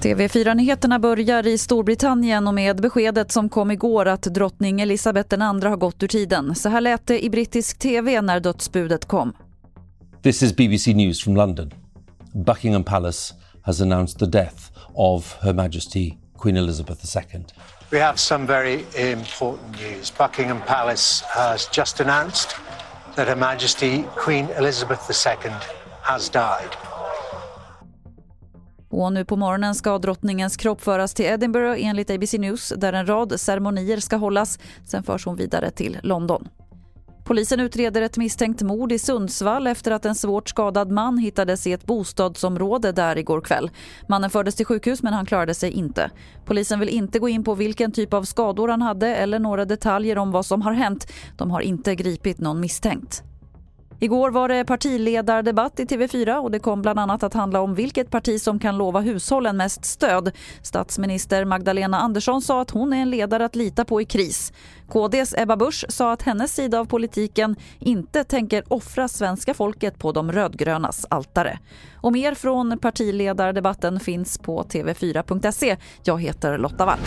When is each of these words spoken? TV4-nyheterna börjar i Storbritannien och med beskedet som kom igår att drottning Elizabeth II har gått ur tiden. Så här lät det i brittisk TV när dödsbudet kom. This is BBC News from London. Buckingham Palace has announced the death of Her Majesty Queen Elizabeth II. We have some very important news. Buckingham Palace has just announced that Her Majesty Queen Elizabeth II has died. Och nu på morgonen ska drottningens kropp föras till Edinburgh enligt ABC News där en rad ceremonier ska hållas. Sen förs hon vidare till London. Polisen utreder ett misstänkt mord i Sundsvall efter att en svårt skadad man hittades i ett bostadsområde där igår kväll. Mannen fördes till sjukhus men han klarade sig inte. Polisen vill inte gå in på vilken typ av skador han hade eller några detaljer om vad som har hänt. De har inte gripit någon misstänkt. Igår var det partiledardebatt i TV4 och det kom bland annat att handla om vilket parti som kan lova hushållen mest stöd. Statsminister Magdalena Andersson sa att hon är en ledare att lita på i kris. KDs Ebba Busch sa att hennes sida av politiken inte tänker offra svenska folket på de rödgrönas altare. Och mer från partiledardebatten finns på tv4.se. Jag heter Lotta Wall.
TV4-nyheterna 0.00 0.98
börjar 0.98 1.46
i 1.46 1.58
Storbritannien 1.58 2.48
och 2.48 2.54
med 2.54 2.80
beskedet 2.80 3.32
som 3.32 3.48
kom 3.48 3.70
igår 3.70 4.08
att 4.08 4.22
drottning 4.22 4.80
Elizabeth 4.80 5.34
II 5.34 5.40
har 5.40 5.76
gått 5.76 6.02
ur 6.02 6.08
tiden. 6.08 6.54
Så 6.54 6.68
här 6.68 6.80
lät 6.80 7.06
det 7.06 7.24
i 7.24 7.30
brittisk 7.30 7.78
TV 7.78 8.20
när 8.20 8.40
dödsbudet 8.40 9.04
kom. 9.04 9.32
This 10.22 10.42
is 10.42 10.56
BBC 10.56 10.94
News 10.94 11.24
from 11.24 11.36
London. 11.36 11.70
Buckingham 12.32 12.84
Palace 12.84 13.34
has 13.62 13.80
announced 13.80 14.18
the 14.18 14.38
death 14.38 14.56
of 14.94 15.36
Her 15.40 15.52
Majesty 15.52 16.14
Queen 16.38 16.56
Elizabeth 16.56 17.16
II. 17.16 17.44
We 17.92 18.00
have 18.00 18.16
some 18.16 18.46
very 18.46 18.84
important 19.12 19.80
news. 19.80 20.12
Buckingham 20.18 20.60
Palace 20.66 21.24
has 21.28 21.68
just 21.76 22.00
announced 22.00 22.56
that 23.20 23.28
Her 23.28 23.36
Majesty 23.36 24.04
Queen 24.16 24.46
Elizabeth 24.56 25.02
II 25.10 25.52
has 26.02 26.30
died. 26.30 26.76
Och 28.88 29.12
nu 29.12 29.24
på 29.24 29.36
morgonen 29.36 29.74
ska 29.74 29.98
drottningens 29.98 30.56
kropp 30.56 30.80
föras 30.80 31.14
till 31.14 31.24
Edinburgh 31.24 31.86
enligt 31.86 32.10
ABC 32.10 32.32
News 32.32 32.72
där 32.76 32.92
en 32.92 33.06
rad 33.06 33.40
ceremonier 33.40 34.00
ska 34.00 34.16
hållas. 34.16 34.58
Sen 34.86 35.02
förs 35.02 35.26
hon 35.26 35.36
vidare 35.36 35.70
till 35.70 35.98
London. 36.02 36.48
Polisen 37.30 37.60
utreder 37.60 38.02
ett 38.02 38.16
misstänkt 38.16 38.62
mord 38.62 38.92
i 38.92 38.98
Sundsvall 38.98 39.66
efter 39.66 39.90
att 39.90 40.04
en 40.04 40.14
svårt 40.14 40.48
skadad 40.48 40.90
man 40.90 41.18
hittades 41.18 41.66
i 41.66 41.72
ett 41.72 41.86
bostadsområde 41.86 42.92
där 42.92 43.18
igår 43.18 43.40
kväll. 43.40 43.70
Mannen 44.08 44.30
fördes 44.30 44.54
till 44.54 44.66
sjukhus 44.66 45.02
men 45.02 45.12
han 45.12 45.26
klarade 45.26 45.54
sig 45.54 45.70
inte. 45.70 46.10
Polisen 46.44 46.80
vill 46.80 46.88
inte 46.88 47.18
gå 47.18 47.28
in 47.28 47.44
på 47.44 47.54
vilken 47.54 47.92
typ 47.92 48.14
av 48.14 48.22
skador 48.22 48.68
han 48.68 48.82
hade 48.82 49.16
eller 49.16 49.38
några 49.38 49.64
detaljer 49.64 50.18
om 50.18 50.30
vad 50.30 50.46
som 50.46 50.62
har 50.62 50.72
hänt. 50.72 51.06
De 51.36 51.50
har 51.50 51.60
inte 51.60 51.94
gripit 51.94 52.38
någon 52.38 52.60
misstänkt. 52.60 53.22
Igår 54.02 54.30
var 54.30 54.48
det 54.48 54.64
partiledardebatt 54.64 55.80
i 55.80 55.84
TV4 55.84 56.36
och 56.36 56.50
det 56.50 56.58
kom 56.58 56.82
bland 56.82 56.98
annat 56.98 57.22
att 57.22 57.34
handla 57.34 57.60
om 57.60 57.74
vilket 57.74 58.10
parti 58.10 58.40
som 58.40 58.58
kan 58.58 58.78
lova 58.78 59.00
hushållen 59.00 59.56
mest 59.56 59.84
stöd. 59.84 60.36
Statsminister 60.62 61.44
Magdalena 61.44 62.00
Andersson 62.00 62.42
sa 62.42 62.60
att 62.60 62.70
hon 62.70 62.92
är 62.92 63.02
en 63.02 63.10
ledare 63.10 63.44
att 63.44 63.56
lita 63.56 63.84
på 63.84 64.00
i 64.00 64.04
kris. 64.04 64.52
KDs 64.88 65.34
Ebba 65.38 65.56
Busch 65.56 65.84
sa 65.88 66.12
att 66.12 66.22
hennes 66.22 66.54
sida 66.54 66.80
av 66.80 66.84
politiken 66.84 67.56
inte 67.78 68.24
tänker 68.24 68.64
offra 68.68 69.08
svenska 69.08 69.54
folket 69.54 69.98
på 69.98 70.12
de 70.12 70.32
rödgrönas 70.32 71.06
altare. 71.10 71.58
Och 71.94 72.12
mer 72.12 72.34
från 72.34 72.78
partiledardebatten 72.78 74.00
finns 74.00 74.38
på 74.38 74.62
tv4.se. 74.62 75.76
Jag 76.02 76.22
heter 76.22 76.58
Lotta 76.58 76.86
Wall. 76.86 76.98